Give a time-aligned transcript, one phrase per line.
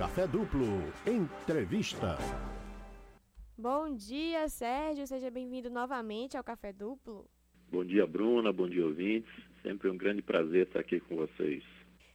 [0.00, 0.64] Café Duplo.
[1.06, 2.16] Entrevista.
[3.54, 5.06] Bom dia, Sérgio.
[5.06, 7.28] Seja bem-vindo novamente ao Café Duplo.
[7.70, 8.50] Bom dia, Bruna.
[8.50, 9.30] Bom dia, ouvintes.
[9.62, 11.62] Sempre um grande prazer estar aqui com vocês.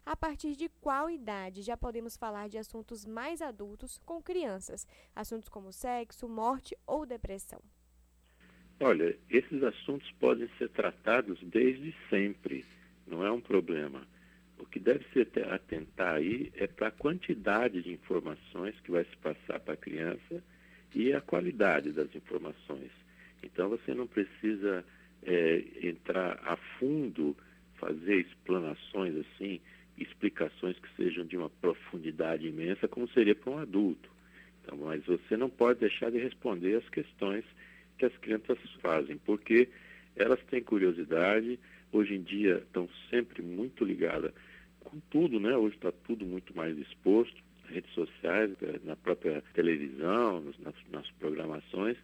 [0.03, 4.87] A partir de qual idade já podemos falar de assuntos mais adultos com crianças?
[5.15, 7.61] Assuntos como sexo, morte ou depressão?
[8.79, 12.65] Olha, esses assuntos podem ser tratados desde sempre,
[13.05, 14.07] não é um problema.
[14.57, 19.17] O que deve se atentar aí é para a quantidade de informações que vai se
[19.17, 20.43] passar para a criança
[20.93, 22.91] e a qualidade das informações.
[23.43, 24.83] Então você não precisa
[25.23, 27.35] é, entrar a fundo,
[27.75, 29.59] fazer explanações assim,
[29.97, 34.09] explicações que sejam de uma profundidade imensa, como seria para um adulto.
[34.61, 37.45] Então, mas você não pode deixar de responder as questões
[37.97, 39.69] que as crianças fazem, porque
[40.15, 41.59] elas têm curiosidade,
[41.91, 44.31] hoje em dia estão sempre muito ligadas
[44.79, 45.55] com tudo, né?
[45.55, 47.35] Hoje está tudo muito mais exposto,
[47.67, 51.97] redes sociais, eh, na própria televisão, nas, nas programações.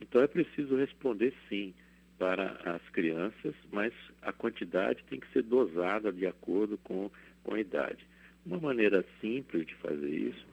[0.00, 1.72] Então é preciso responder sim
[2.18, 3.92] para as crianças, mas
[4.22, 7.10] a quantidade tem que ser dosada de acordo com,
[7.42, 8.06] com a idade.
[8.44, 10.46] Uma maneira simples de fazer isso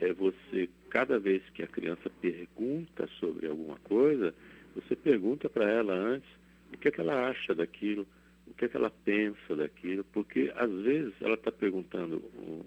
[0.00, 4.34] é você, cada vez que a criança pergunta sobre alguma coisa,
[4.74, 6.28] você pergunta para ela antes
[6.72, 8.06] o que, é que ela acha daquilo,
[8.50, 12.22] o que, é que ela pensa daquilo, porque às vezes ela está perguntando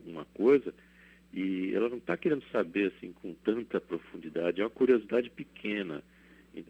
[0.06, 0.74] uma coisa
[1.34, 6.04] e ela não está querendo saber assim com tanta profundidade, é uma curiosidade pequena.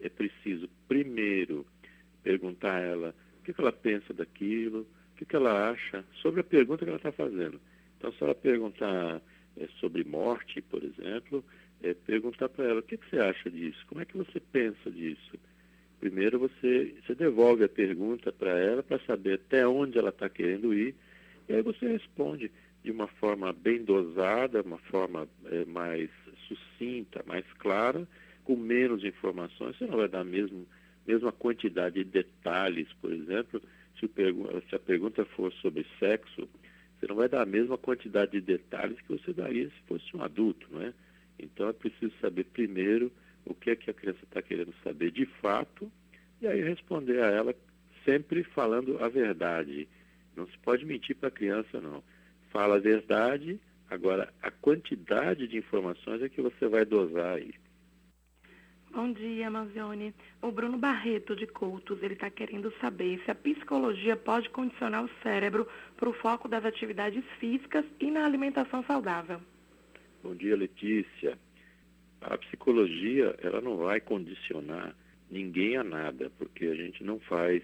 [0.00, 1.66] É preciso primeiro
[2.22, 5.70] perguntar a ela o que, é que ela pensa daquilo, o que, é que ela
[5.70, 7.60] acha sobre a pergunta que ela está fazendo.
[7.98, 9.20] Então, se ela perguntar
[9.56, 11.44] é, sobre morte, por exemplo,
[11.82, 14.90] é, perguntar para ela o que, que, você acha disso, como é que você pensa
[14.90, 15.38] disso.
[16.02, 20.74] Primeiro você, você devolve a pergunta para ela para saber até onde ela está querendo
[20.74, 20.96] ir,
[21.48, 22.50] e aí você responde
[22.82, 26.10] de uma forma bem dosada, uma forma é, mais
[26.48, 28.04] sucinta, mais clara,
[28.42, 29.78] com menos informações.
[29.78, 30.64] Você não vai dar a mesma,
[31.06, 33.62] mesma quantidade de detalhes, por exemplo,
[34.00, 34.10] se,
[34.68, 36.48] se a pergunta for sobre sexo,
[36.98, 40.20] você não vai dar a mesma quantidade de detalhes que você daria se fosse um
[40.20, 40.92] adulto, não é?
[41.38, 43.12] Então é preciso saber primeiro
[43.44, 45.90] o que é que a criança está querendo saber de fato
[46.40, 47.54] e aí responder a ela
[48.04, 49.88] sempre falando a verdade.
[50.36, 52.02] Não se pode mentir para a criança, não.
[52.50, 57.54] Fala a verdade, agora a quantidade de informações é que você vai dosar aí.
[58.92, 60.14] Bom dia, Amazione.
[60.42, 65.10] O Bruno Barreto, de Coutos, ele está querendo saber se a psicologia pode condicionar o
[65.22, 65.66] cérebro
[65.96, 69.40] para o foco das atividades físicas e na alimentação saudável.
[70.22, 71.38] Bom dia, Letícia.
[72.24, 74.94] A psicologia, ela não vai condicionar
[75.30, 77.62] ninguém a nada, porque a gente não faz,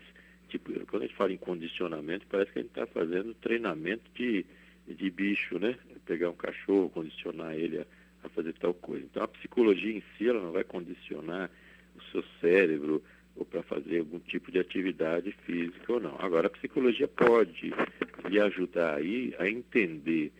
[0.48, 4.44] tipo, quando a gente fala em condicionamento, parece que a gente está fazendo treinamento de,
[4.86, 5.76] de bicho, né?
[6.06, 7.86] Pegar um cachorro, condicionar ele a
[8.22, 9.04] a fazer tal coisa.
[9.04, 11.50] Então, a psicologia em si, ela não vai condicionar
[11.96, 13.02] o seu cérebro
[13.36, 16.16] ou para fazer algum tipo de atividade física ou não.
[16.18, 17.72] Agora, a psicologia pode
[18.28, 20.32] lhe ajudar aí a entender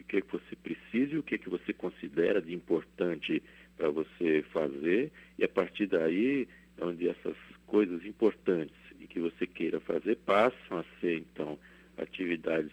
[0.00, 3.42] o que, é que você precisa e o que, é que você considera de importante
[3.76, 6.48] para você fazer, e a partir daí,
[6.80, 7.36] onde essas
[7.66, 11.58] coisas importantes e que você queira fazer passam a ser, então,
[11.96, 12.72] atividades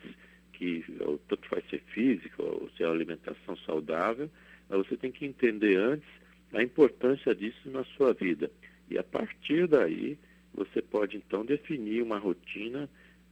[0.54, 0.84] que
[1.28, 4.30] tanto vai ser física ou ser alimentação saudável,
[4.70, 6.08] mas você tem que entender antes
[6.54, 8.52] a importância disso na sua vida.
[8.90, 10.18] E a partir daí,
[10.54, 12.90] você pode então definir uma rotina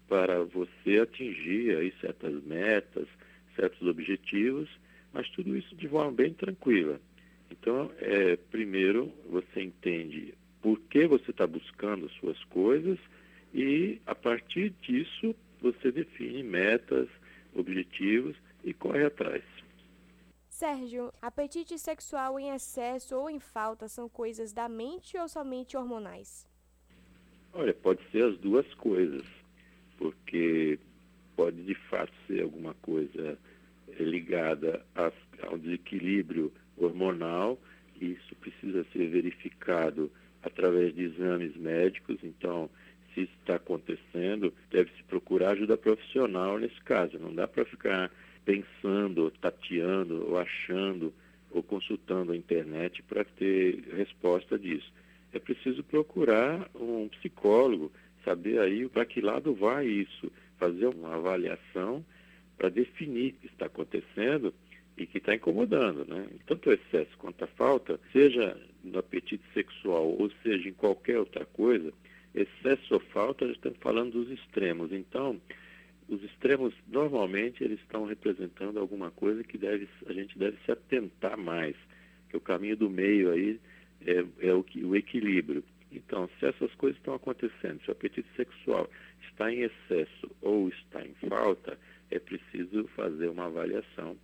[0.08, 3.08] para você atingir aí certas metas,
[3.56, 4.70] certos objetivos,
[5.14, 7.00] mas tudo isso de forma bem tranquila.
[7.52, 13.00] Então, é, primeiro você entende por que você está buscando as suas coisas
[13.54, 17.08] e a partir disso você define metas,
[17.56, 19.44] objetivos e corre atrás.
[20.50, 26.46] Sérgio, apetite sexual em excesso ou em falta são coisas da mente ou somente hormonais?
[27.54, 29.26] Olha, pode ser as duas coisas,
[29.98, 30.78] porque
[31.36, 33.40] pode de fato ser alguma coisa
[33.88, 35.12] eh, ligada a,
[35.48, 37.60] ao desequilíbrio hormonal,
[38.00, 40.12] isso precisa ser verificado
[40.42, 42.70] através de exames médicos, então
[43.14, 48.12] se isso está acontecendo, deve-se procurar ajuda profissional nesse caso, não dá para ficar
[48.46, 51.14] pensando, tateando, ou achando,
[51.52, 54.92] ou consultando a internet para ter resposta disso.
[55.34, 57.92] É preciso procurar um psicólogo,
[58.24, 62.04] saber aí para que lado vai isso, fazer uma avaliação
[62.58, 64.54] para definir o que está acontecendo
[65.00, 66.28] e que está incomodando, né?
[66.46, 71.46] Tanto o excesso quanto a falta, seja no apetite sexual ou seja em qualquer outra
[71.46, 71.94] coisa,
[72.36, 74.92] excesso ou falta, já estamos falando dos extremos.
[74.92, 75.40] Então,
[76.08, 81.38] os extremos normalmente eles estão representando alguma coisa que deve, a gente deve se atentar
[81.38, 81.76] mais,
[82.30, 83.60] que o caminho do meio aí
[84.06, 85.64] é, é o, o equilíbrio.
[85.92, 88.90] Então, se essas coisas estão acontecendo, se o apetite sexual
[89.30, 91.78] está em excesso ou está em falta,
[92.12, 94.16] é preciso fazer uma avaliação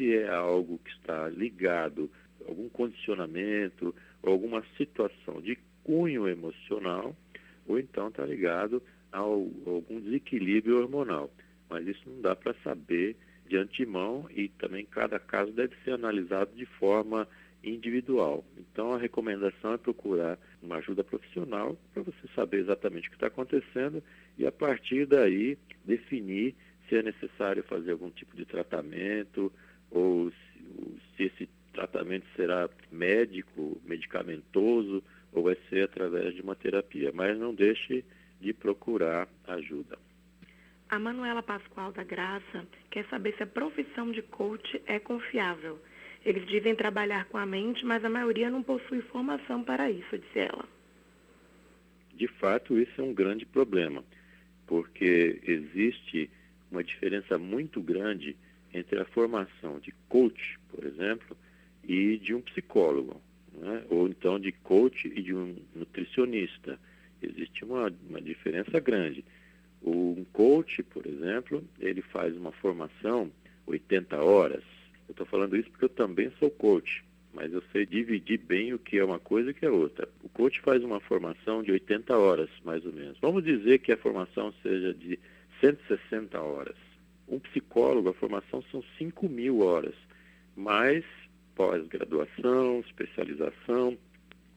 [0.00, 2.10] se é algo que está ligado
[2.42, 7.14] a algum condicionamento ou alguma situação de cunho emocional,
[7.66, 8.82] ou então está ligado
[9.12, 11.30] a algum desequilíbrio hormonal.
[11.68, 13.14] Mas isso não dá para saber
[13.46, 17.28] de antemão e também cada caso deve ser analisado de forma
[17.62, 18.42] individual.
[18.56, 23.26] Então a recomendação é procurar uma ajuda profissional para você saber exatamente o que está
[23.26, 24.02] acontecendo
[24.38, 26.54] e a partir daí definir
[26.88, 29.52] se é necessário fazer algum tipo de tratamento
[29.90, 35.02] ou se, se esse tratamento será médico, medicamentoso
[35.32, 37.10] ou vai ser através de uma terapia.
[37.14, 38.04] Mas não deixe
[38.40, 39.98] de procurar ajuda.
[40.88, 45.78] A Manuela Pascoal da Graça quer saber se a profissão de coach é confiável.
[46.24, 50.38] Eles dizem trabalhar com a mente, mas a maioria não possui formação para isso, disse
[50.40, 50.68] ela.
[52.12, 54.04] De fato, isso é um grande problema,
[54.66, 56.28] porque existe
[56.70, 58.36] uma diferença muito grande
[58.72, 61.36] entre a formação de coach, por exemplo,
[61.86, 63.20] e de um psicólogo,
[63.54, 63.84] né?
[63.90, 66.78] ou então de coach e de um nutricionista.
[67.22, 69.24] Existe uma, uma diferença grande.
[69.82, 73.30] Um coach, por exemplo, ele faz uma formação
[73.66, 74.64] 80 horas,
[75.10, 77.02] eu estou falando isso porque eu também sou coach,
[77.34, 80.08] mas eu sei dividir bem o que é uma coisa e o que é outra.
[80.22, 83.18] O coach faz uma formação de 80 horas, mais ou menos.
[83.20, 85.18] Vamos dizer que a formação seja de
[85.60, 86.76] 160 horas.
[87.30, 89.94] Um psicólogo, a formação são 5 mil horas,
[90.56, 91.04] mais
[91.54, 93.96] pós-graduação, especialização,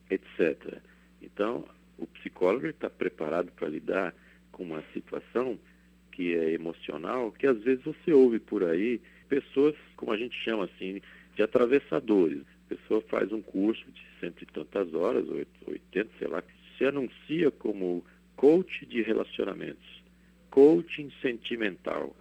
[0.10, 0.80] etc.
[1.22, 1.66] Então,
[2.00, 4.16] o psicólogo está preparado para lidar
[4.52, 5.60] com uma situação
[6.12, 9.00] que é emocional, que às vezes você ouve por aí
[9.30, 11.00] pessoas, como a gente chama assim,
[11.36, 12.42] de atravessadores.
[12.66, 16.44] A pessoa faz um curso de cento e tantas horas, 80, sei lá,
[16.78, 18.04] se anuncia como
[18.36, 20.04] coach de relacionamentos,
[20.50, 22.16] coaching sentimental,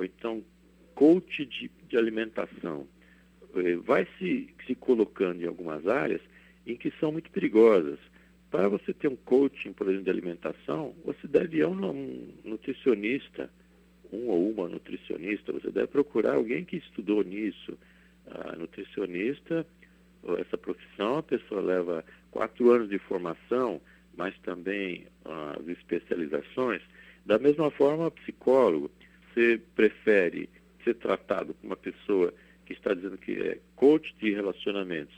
[0.00, 0.42] ou então
[0.94, 2.88] coach de, de alimentação.
[3.54, 6.22] Eh, vai se, se colocando em algumas áreas
[6.66, 7.98] em que são muito perigosas.
[8.50, 13.50] Para você ter um coaching, por exemplo, de alimentação, você deve ir a um nutricionista,
[14.12, 17.78] um ou uma nutricionista, você deve procurar alguém que estudou nisso.
[18.26, 19.66] A nutricionista,
[20.38, 23.80] essa profissão, a pessoa leva quatro anos de formação,
[24.16, 26.82] mas também as especializações.
[27.24, 28.90] Da mesma forma, psicólogo,
[29.40, 30.50] você prefere
[30.84, 32.32] ser tratado por uma pessoa
[32.66, 35.14] que está dizendo que é coach de relacionamentos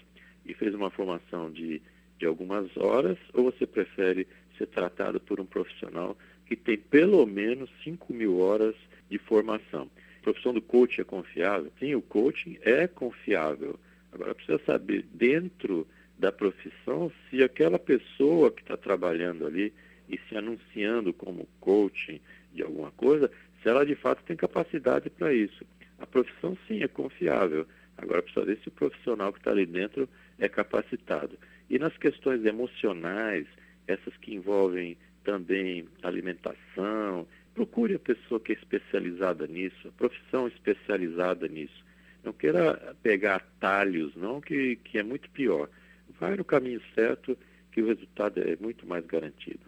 [0.47, 1.83] e fez uma formação de,
[2.19, 4.27] de algumas horas, ou você prefere
[4.57, 6.17] ser tratado por um profissional
[6.47, 8.77] que tem pelo menos 5 mil horas
[9.11, 9.91] de formação.
[10.21, 11.73] A profissão do coach é confiável?
[11.81, 13.79] Sim, o coaching é confiável.
[14.13, 15.87] Agora precisa saber dentro
[16.19, 19.73] da profissão se aquela pessoa que está trabalhando ali
[20.09, 22.21] e se anunciando como coaching
[22.53, 23.31] de alguma coisa,
[23.63, 25.65] se ela de fato tem capacidade para isso.
[25.99, 27.67] A profissão sim é confiável.
[27.97, 31.39] Agora precisa ver se o profissional que está ali dentro é capacitado.
[31.71, 33.47] E nas questões emocionais,
[33.87, 37.27] essas que envolvem também alimentação.
[37.55, 41.85] Procure a pessoa que é especializada nisso, a profissão especializada nisso.
[42.25, 45.69] Não queira pegar atalhos, não, que, que é muito pior.
[46.19, 47.37] Vai no caminho certo,
[47.71, 49.61] que o resultado é muito mais garantido.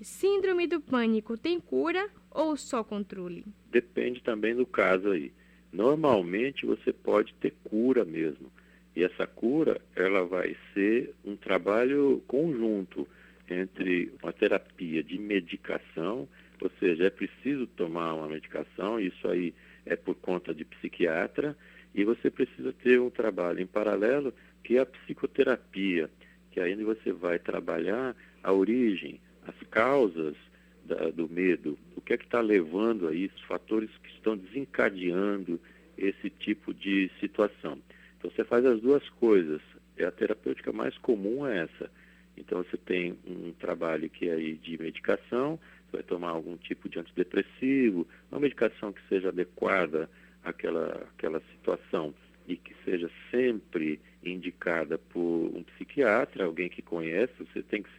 [0.00, 3.44] Síndrome do pânico tem cura ou só controle?
[3.70, 5.32] Depende também do caso aí.
[5.72, 8.50] Normalmente você pode ter cura mesmo.
[8.94, 13.08] E essa cura, ela vai ser um trabalho conjunto
[13.48, 16.28] entre uma terapia de medicação,
[16.60, 21.56] ou seja, é preciso tomar uma medicação, isso aí é por conta de psiquiatra,
[21.94, 26.08] e você precisa ter um trabalho em paralelo que é a psicoterapia,
[26.50, 30.36] que aí você vai trabalhar a origem, as causas
[30.84, 35.60] da, do medo, o que é que está levando a isso, fatores que estão desencadeando
[35.96, 37.78] esse tipo de situação.
[38.18, 39.60] Então você faz as duas coisas.
[39.96, 41.90] É a terapêutica mais comum é essa
[42.36, 46.98] então você tem um trabalho que é de medicação, você vai tomar algum tipo de
[46.98, 50.08] antidepressivo, uma medicação que seja adequada
[50.42, 52.14] àquela, àquela situação
[52.48, 55.20] e que seja sempre indicada por
[55.54, 57.90] um psiquiatra, alguém que conhece, você tem que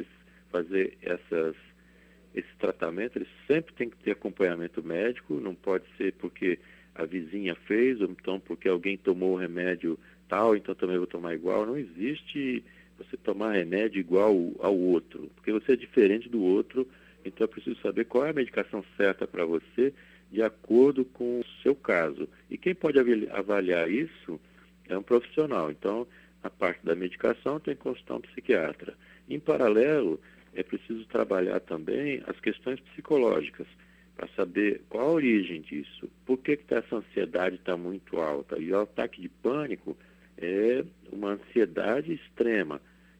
[0.51, 1.55] fazer essas,
[2.33, 6.59] esse tratamento, ele sempre tem que ter acompanhamento médico, não pode ser porque
[6.95, 9.97] a vizinha fez, ou então porque alguém tomou o remédio
[10.27, 11.65] tal, então também vou tomar igual.
[11.65, 12.63] Não existe
[12.97, 16.87] você tomar remédio igual ao outro, porque você é diferente do outro,
[17.25, 19.93] então é preciso saber qual é a medicação certa para você
[20.31, 22.27] de acordo com o seu caso.
[22.49, 22.97] E quem pode
[23.31, 24.39] avaliar isso
[24.89, 25.69] é um profissional.
[25.69, 26.07] Então,
[26.41, 28.95] a parte da medicação tem que consultar um psiquiatra.
[29.29, 30.19] Em paralelo,
[30.55, 33.67] é preciso trabalhar também as questões psicológicas
[34.15, 38.59] para saber qual a origem disso, por que, que tá, essa ansiedade está muito alta.
[38.59, 39.97] E o ataque de pânico
[40.37, 42.79] é uma ansiedade extrema.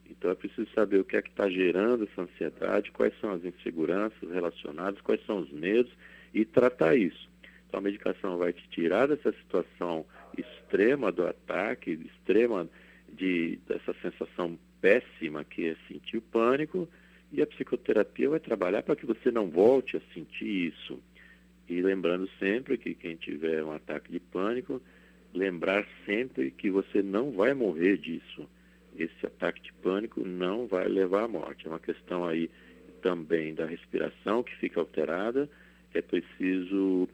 [0.09, 3.43] Então é preciso saber o que é que está gerando essa ansiedade, quais são as
[3.43, 5.91] inseguranças relacionadas, quais são os medos
[6.33, 7.29] e tratar isso.
[7.67, 10.05] Então a medicação vai te tirar dessa situação
[10.37, 12.69] extrema do ataque, extrema
[13.11, 16.87] de, dessa sensação péssima que é sentir o pânico,
[17.33, 20.99] e a psicoterapia vai trabalhar para que você não volte a sentir isso.
[21.67, 24.79] E lembrando sempre que quem tiver um ataque de pânico,
[25.33, 28.47] lembrar sempre que você não vai morrer disso.
[28.95, 31.65] Esse ataque de pânico não vai levar à morte.
[31.65, 32.51] É uma questão aí
[33.01, 35.49] também da respiração que fica alterada.
[35.91, 37.09] É preciso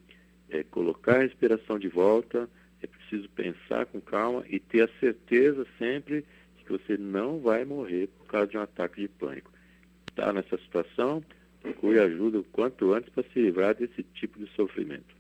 [0.50, 2.50] é, colocar a respiração de volta,
[2.82, 6.26] é preciso pensar com calma e ter a certeza sempre
[6.58, 9.50] que você não vai morrer por causa de um ataque de pânico.
[10.20, 11.24] Está nessa situação,
[11.62, 15.16] procure ajuda o quanto antes para se livrar desse tipo de sofrimento.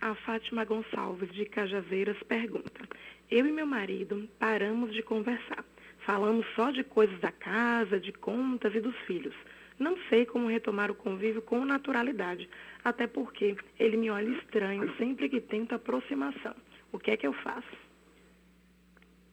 [0.00, 2.88] A Fátima Gonçalves, de Cajazeiras, pergunta:
[3.30, 5.62] Eu e meu marido paramos de conversar.
[5.98, 9.34] Falamos só de coisas da casa, de contas e dos filhos.
[9.78, 12.48] Não sei como retomar o convívio com naturalidade,
[12.82, 16.54] até porque ele me olha estranho sempre que tento aproximação.
[16.90, 17.76] O que é que eu faço?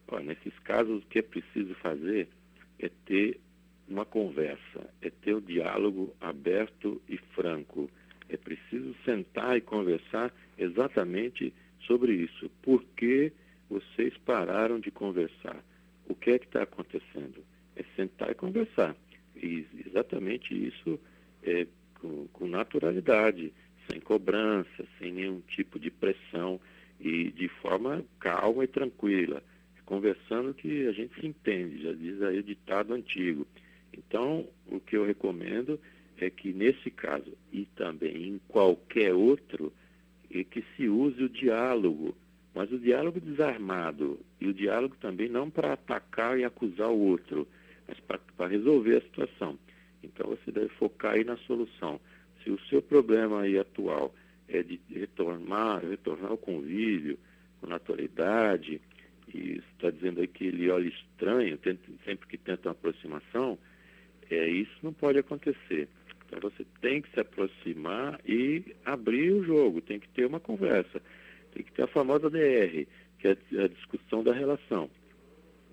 [0.08, 2.28] Olha, nesses casos, o que é preciso fazer
[2.78, 3.40] é ter
[3.88, 7.90] uma conversa, é ter o diálogo aberto e franco.
[8.28, 11.52] É preciso sentar e conversar exatamente
[11.86, 12.50] sobre isso.
[12.62, 13.32] Por que
[13.68, 15.62] vocês pararam de conversar?
[16.08, 17.44] O que é que está acontecendo?
[17.76, 18.96] É sentar e conversar.
[19.36, 20.98] E exatamente isso
[21.42, 21.66] é,
[22.00, 23.52] com, com naturalidade,
[23.90, 26.60] sem cobrança, sem nenhum tipo de pressão
[27.00, 29.42] e de forma calma e tranquila,
[29.84, 33.46] conversando que a gente se entende, já diz aí o ditado antigo.
[34.14, 35.76] Então, o que eu recomendo
[36.18, 39.72] é que nesse caso e também em qualquer outro,
[40.32, 42.16] é que se use o diálogo,
[42.54, 47.48] mas o diálogo desarmado e o diálogo também não para atacar e acusar o outro,
[47.88, 49.58] mas para resolver a situação.
[50.00, 52.00] Então você deve focar aí na solução.
[52.44, 54.14] Se o seu problema aí atual
[54.46, 57.18] é de retornar, retornar ao convívio
[57.60, 58.80] com naturalidade,
[59.34, 61.58] e está dizendo aí que ele olha estranho
[62.04, 63.58] sempre que tenta uma aproximação,
[64.30, 65.88] é, isso não pode acontecer.
[66.26, 71.00] Então você tem que se aproximar e abrir o jogo, tem que ter uma conversa,
[71.52, 72.86] tem que ter a famosa DR,
[73.18, 74.90] que é a discussão da relação.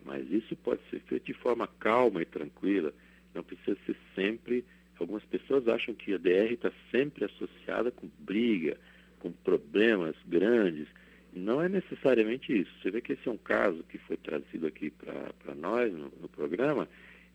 [0.06, 2.94] Mas isso pode ser feito de forma calma e tranquila,
[3.34, 4.64] não precisa ser sempre.
[5.00, 8.78] Algumas pessoas acham que a DR está sempre associada com briga,
[9.20, 10.88] com problemas grandes.
[11.34, 12.72] Não é necessariamente isso.
[12.82, 16.30] Você vê que esse é um caso que foi trazido aqui para nós no, no
[16.30, 16.88] programa,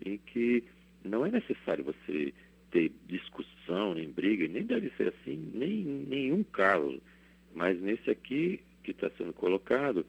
[0.05, 0.63] em que
[1.07, 2.33] não é necessário você
[2.71, 7.01] ter discussão, nem briga, nem deve ser assim, nem nenhum caso.
[7.55, 10.05] Mas nesse aqui que está sendo colocado,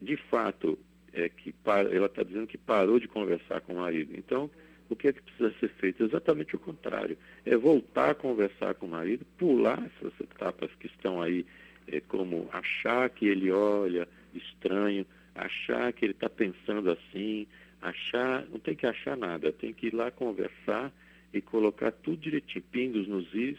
[0.00, 0.78] de fato,
[1.12, 4.14] é que ela está dizendo que parou de conversar com o marido.
[4.16, 4.50] Então,
[4.88, 6.04] o que é que precisa ser feito?
[6.04, 7.18] Exatamente o contrário.
[7.44, 11.44] É voltar a conversar com o marido, pular essas etapas que estão aí,
[11.86, 15.04] é, como achar que ele olha estranho,
[15.34, 17.46] achar que ele está pensando assim,
[17.80, 20.92] achar, não tem que achar nada, tem que ir lá conversar
[21.32, 23.58] e colocar tudo direitinho, pingos nos is,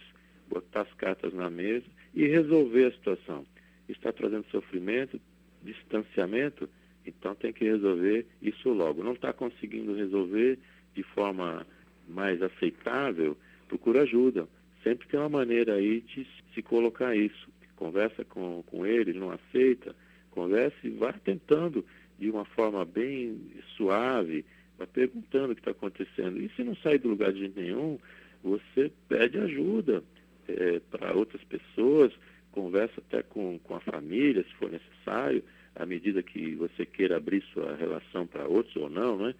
[0.50, 3.46] botar as cartas na mesa e resolver a situação.
[3.88, 5.20] Está trazendo sofrimento,
[5.64, 6.70] distanciamento,
[7.06, 9.04] então tem que resolver isso logo.
[9.04, 10.60] Não está conseguindo resolver
[10.96, 11.66] de forma
[12.08, 14.48] mais aceitável, procura ajuda.
[14.84, 17.50] Sempre tem uma maneira aí de se colocar isso.
[17.76, 19.96] Conversa com, com ele, não aceita,
[20.32, 21.86] conversa e vai tentando
[22.20, 23.40] de uma forma bem
[23.78, 24.46] suave,
[24.78, 26.42] vai perguntando o que está acontecendo.
[26.42, 27.98] E se não sair do lugar de nenhum,
[28.44, 30.04] você pede ajuda
[30.48, 32.12] é, para outras pessoas,
[32.52, 35.44] conversa até com, com a família, se for necessário,
[35.76, 39.34] à medida que você queira abrir sua relação para outros ou não, né?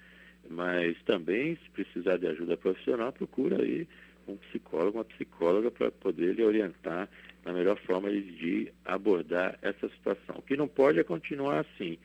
[0.50, 3.88] Mas também, se precisar de ajuda profissional, procura aí
[4.28, 7.10] um psicólogo, uma psicóloga para poder lhe orientar
[7.44, 10.36] na melhor forma de abordar essa situação.
[10.38, 11.98] O que não pode é continuar assim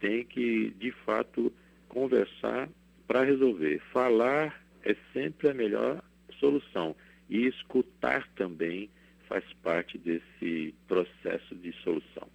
[0.00, 1.52] tem que, de fato,
[1.88, 2.68] conversar
[3.06, 3.80] para resolver.
[3.92, 6.02] Falar é sempre a melhor
[6.38, 6.94] solução.
[7.28, 8.90] E escutar também
[9.28, 12.28] faz parte desse processo de solução.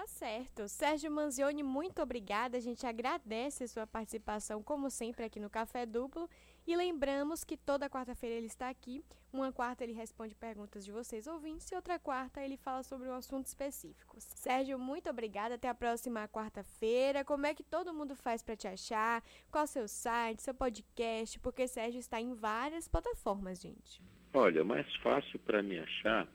[0.00, 0.66] Tá certo.
[0.66, 2.56] Sérgio Manzioni, muito obrigada.
[2.56, 6.26] A gente agradece a sua participação, como sempre, aqui no Café Duplo.
[6.66, 9.04] E lembramos que toda quarta-feira ele está aqui.
[9.30, 13.12] Uma quarta ele responde perguntas de vocês ouvintes e outra quarta ele fala sobre um
[13.12, 14.16] assunto específico.
[14.20, 15.56] Sérgio, muito obrigada.
[15.56, 17.22] Até a próxima quarta-feira.
[17.22, 19.22] Como é que todo mundo faz para te achar?
[19.50, 21.38] Qual seu site, seu podcast?
[21.40, 24.00] Porque Sérgio está em várias plataformas, gente.
[24.32, 26.26] Olha, mais fácil para me achar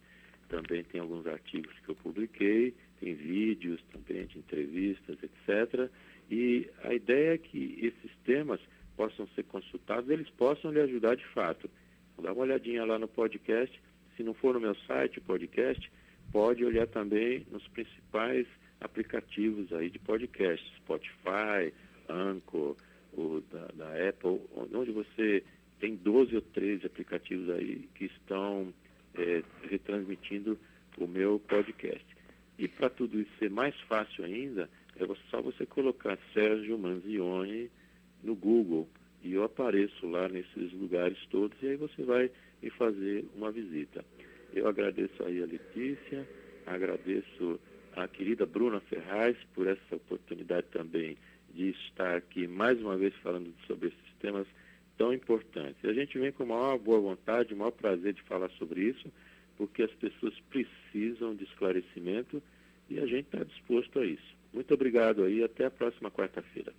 [0.48, 5.90] Também tem alguns artigos que eu publiquei, tem vídeos também de entrevistas, etc.
[6.30, 8.60] E a ideia é que esses temas
[9.00, 11.70] possam ser consultados, eles possam lhe ajudar de fato.
[12.22, 13.80] Dá uma olhadinha lá no podcast
[14.14, 15.90] se não for no meu site, podcast,
[16.30, 18.46] pode olhar também nos principais
[18.78, 21.72] aplicativos aí de podcast, Spotify,
[22.10, 22.76] Anchor,
[23.14, 24.38] o da, da Apple,
[24.74, 25.42] onde você
[25.78, 28.74] tem 12 ou 13 aplicativos aí que estão
[29.14, 30.58] é, retransmitindo
[30.98, 32.04] o meu podcast.
[32.58, 37.70] E para tudo isso ser mais fácil ainda, é só você colocar Sérgio Manzioni
[38.22, 38.88] no Google
[39.22, 42.30] e eu apareço lá nesses lugares todos e aí você vai
[42.62, 44.04] me fazer uma visita.
[44.52, 46.26] Eu agradeço aí a Letícia,
[46.66, 47.60] agradeço
[47.94, 51.16] a querida Bruna Ferraz por essa oportunidade também
[51.54, 54.46] de estar aqui mais uma vez falando sobre esses temas
[54.96, 55.84] tão importantes.
[55.84, 59.10] A gente vem com maior boa vontade, maior prazer de falar sobre isso,
[59.56, 62.42] porque as pessoas precisam de esclarecimento
[62.88, 64.36] e a gente está disposto a isso.
[64.52, 66.72] Muito obrigado aí, até a próxima quarta-feira.